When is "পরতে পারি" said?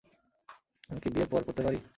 1.47-1.79